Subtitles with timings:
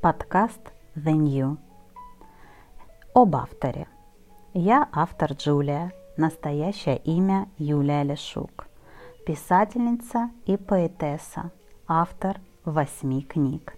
[0.00, 0.60] Подкаст
[0.94, 1.56] The New.
[3.16, 3.88] Об авторе.
[4.54, 8.68] Я автор Джулия, настоящее имя Юлия Лешук.
[9.26, 11.50] Писательница и поэтесса,
[11.88, 13.76] автор восьми книг.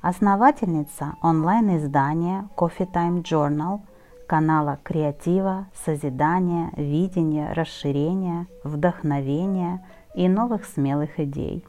[0.00, 3.80] Основательница онлайн-издания Coffee Time Journal,
[4.28, 9.84] канала креатива, созидания, видения, расширения, вдохновения
[10.14, 11.66] и новых смелых идей.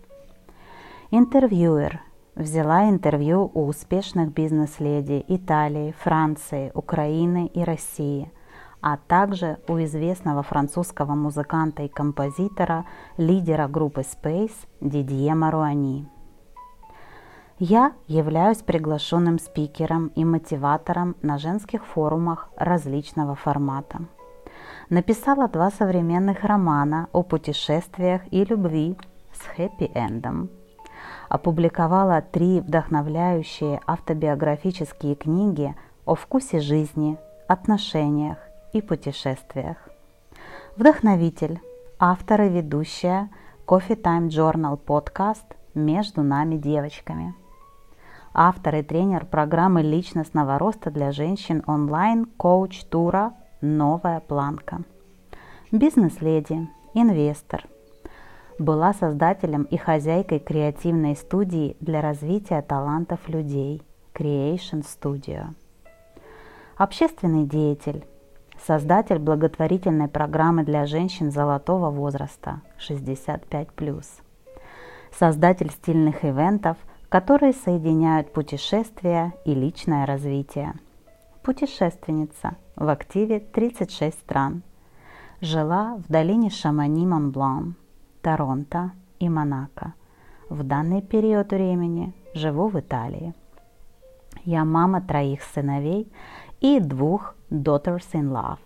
[1.09, 2.01] Интервьюер–
[2.35, 8.31] Взяла интервью у успешных бизнес-леди Италии, Франции, Украины и России,
[8.81, 12.85] а также у известного французского музыканта и композитора,
[13.17, 16.07] лидера группы Space Дидье Маруани.
[17.59, 23.99] Я являюсь приглашенным спикером и мотиватором на женских форумах различного формата.
[24.89, 28.97] Написала два современных романа о путешествиях и любви
[29.33, 30.49] с хэппи-эндом–
[31.33, 35.73] опубликовала три вдохновляющие автобиографические книги
[36.05, 37.17] о вкусе жизни,
[37.47, 38.37] отношениях
[38.71, 39.77] и путешествиях.
[40.75, 41.59] Вдохновитель,
[41.97, 43.31] автор и ведущая
[43.65, 47.33] Coffee Time Journal подкаст «Между нами девочками».
[48.35, 54.83] Автор и тренер программы личностного роста для женщин онлайн коуч тура «Новая планка».
[55.71, 57.65] Бизнес-леди, инвестор–
[58.59, 63.81] была создателем и хозяйкой креативной студии для развития талантов людей
[64.13, 65.53] Creation Studio.
[66.77, 68.05] Общественный деятель,
[68.65, 74.05] создатель благотворительной программы для женщин золотого возраста 65+,
[75.11, 76.77] создатель стильных ивентов,
[77.09, 80.73] которые соединяют путешествия и личное развитие.
[81.43, 84.63] Путешественница в активе 36 стран.
[85.41, 87.75] Жила в долине Шамани-Монблан–
[88.23, 89.95] Торонто и Монако.
[90.49, 93.33] В данный период времени живу в Италии.
[94.45, 96.09] Я мама троих сыновей
[96.61, 98.59] и двух daughters in love.